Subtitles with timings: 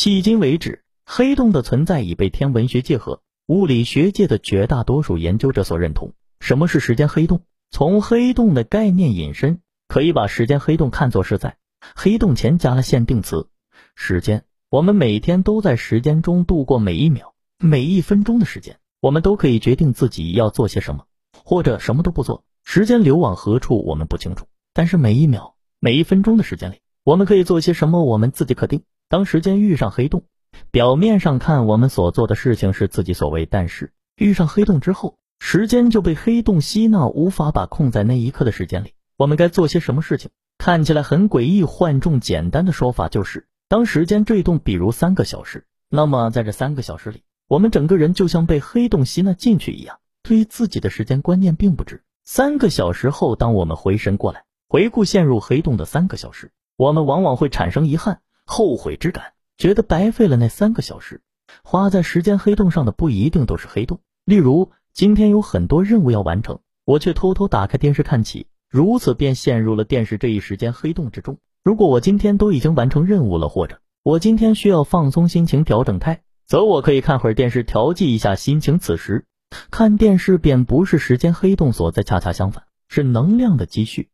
[0.00, 6.14] 迄今为止，黑洞的存在已被天文学界和物理学界的绝大多数研究者所认同。
[6.40, 7.42] 什么是时间黑洞？
[7.70, 11.58] 从黑洞的概念引申，可以把时间黑洞看作是在
[11.94, 13.50] 黑洞前加了限定词
[13.94, 14.44] “时间”。
[14.70, 21.04] 我们每天都在时间中度过每一秒、每一分钟的时间，我们都可以决定自己要做些什么，
[21.44, 22.42] 或者什么都不做。
[22.64, 24.46] 时间流往何处，我们不清楚。
[24.72, 28.82] 但是每一秒、每一分钟的时间里，我们可以做些什么，我们自己可定。
[29.10, 30.22] 当时间遇上黑洞，
[30.70, 38.94] 表面上看我们所做的事情是自己所为，但是遇上黑洞之后，时间就被黑洞吸纳，无法把控在那一刻的时间里。
[39.16, 40.30] 我们该做些什么事情？
[40.58, 43.48] 看起来很诡异、换种简单的说法就是。
[43.66, 52.04] 当时间坠动，比如三个小时，那么在这三个小时里，我们整个人就像被黑洞吸纳进去一样，对于自己的时间观念并不知。
[52.24, 58.20] 三个小时后，当我们回神过来，回顾陷入黑洞的三个小时，我们往往会产生遗憾、
[58.50, 61.22] 后悔之感，觉得白费了那三个小时。
[61.62, 71.38] 花在时间黑洞上的不一定都是黑洞，例如今天有很多任务要完成，我却偷偷打开电视看起，如此便陷入了电视这一时间黑洞之中。
[71.62, 78.80] 如果我今天都已经完成任务了，或者我今天需要放松心情、调整态，则我可以看会儿电视，调剂一下心情。
[78.80, 79.26] 此时
[79.70, 84.09] 看电视便不是时间黑洞所在，恰恰相反，是能量的积蓄。